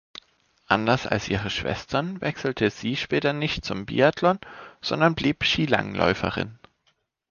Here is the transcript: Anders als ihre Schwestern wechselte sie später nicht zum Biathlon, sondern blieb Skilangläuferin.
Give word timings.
Anders 0.65 1.05
als 1.05 1.27
ihre 1.29 1.51
Schwestern 1.51 2.21
wechselte 2.21 2.71
sie 2.71 2.95
später 2.95 3.33
nicht 3.33 3.63
zum 3.63 3.85
Biathlon, 3.85 4.39
sondern 4.81 5.13
blieb 5.13 5.43
Skilangläuferin. 5.43 6.57